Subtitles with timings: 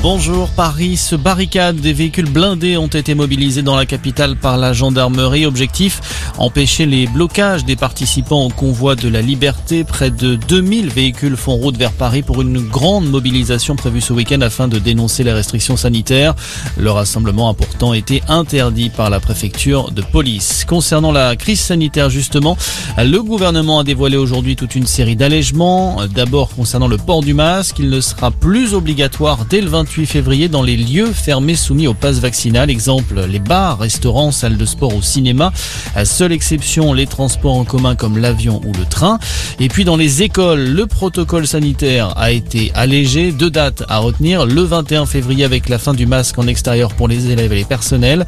[0.00, 1.74] Bonjour, Paris se barricade.
[1.74, 5.44] Des véhicules blindés ont été mobilisés dans la capitale par la gendarmerie.
[5.44, 6.00] Objectif,
[6.38, 9.82] empêcher les blocages des participants au convoi de la liberté.
[9.82, 14.40] Près de 2000 véhicules font route vers Paris pour une grande mobilisation prévue ce week-end
[14.40, 16.36] afin de dénoncer les restrictions sanitaires.
[16.76, 20.64] Le rassemblement a pourtant été interdit par la préfecture de police.
[20.64, 22.56] Concernant la crise sanitaire justement,
[22.98, 26.06] le gouvernement a dévoilé aujourd'hui toute une série d'allègements.
[26.14, 30.06] D'abord concernant le port du masque, il ne sera plus obligatoire dès le 20 28
[30.06, 32.68] février dans les lieux fermés soumis au pass vaccinal.
[32.68, 35.50] Exemple, les bars, restaurants, salles de sport ou cinéma.
[35.94, 39.18] À seule exception, les transports en commun comme l'avion ou le train.
[39.60, 43.32] Et puis dans les écoles, le protocole sanitaire a été allégé.
[43.32, 44.44] Deux dates à retenir.
[44.44, 47.64] Le 21 février avec la fin du masque en extérieur pour les élèves et les
[47.64, 48.26] personnels.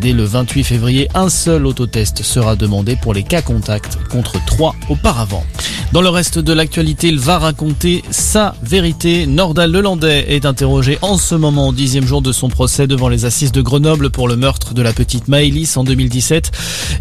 [0.00, 4.74] Dès le 28 février, un seul autotest sera demandé pour les cas contacts contre trois
[4.90, 5.44] auparavant.
[5.90, 9.26] Dans le reste de l'actualité, il va raconter sa vérité.
[9.26, 13.24] Nordal Lelandais est interrogé en ce moment au dixième jour de son procès devant les
[13.24, 16.50] assises de Grenoble pour le meurtre de la petite Maëlys en 2017.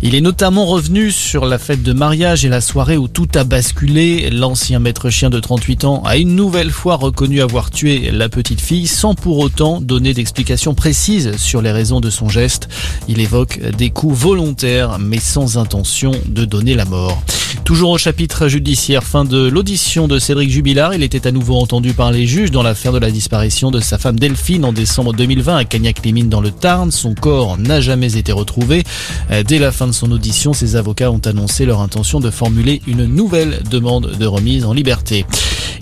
[0.03, 3.43] Il est notamment revenu sur la fête de mariage et la soirée où tout a
[3.43, 4.29] basculé.
[4.29, 8.61] L'ancien maître chien de 38 ans a une nouvelle fois reconnu avoir tué la petite
[8.61, 12.69] fille sans pour autant donner d'explications précises sur les raisons de son geste.
[13.09, 17.21] Il évoque des coups volontaires mais sans intention de donner la mort.
[17.63, 21.93] Toujours au chapitre judiciaire, fin de l'audition de Cédric Jubilard, il était à nouveau entendu
[21.93, 25.57] par les juges dans l'affaire de la disparition de sa femme Delphine en décembre 2020
[25.57, 26.91] à Cagnac-les-Mines dans le Tarn.
[26.91, 28.83] Son corps n'a jamais été retrouvé.
[29.31, 32.81] Euh, dès la fin de son audition, ses avocats ont annoncé leur intention de formuler
[32.87, 35.25] une nouvelle demande de remise en liberté.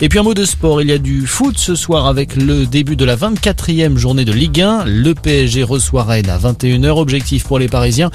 [0.00, 2.66] Et puis un mot de sport, il y a du foot ce soir avec le
[2.66, 4.84] début de la 24e journée de Ligue 1.
[4.84, 6.98] Le PSG reçoit Rennes à 21h.
[6.98, 8.10] Objectif pour les Parisiens,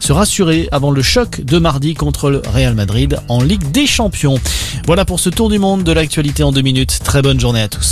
[0.00, 4.38] se rassurer avant le choc de mardi contre le Real Madrid en Ligue des Champions.
[4.86, 7.00] Voilà pour ce tour du monde de l'actualité en deux minutes.
[7.04, 7.84] Très bonne journée à tous.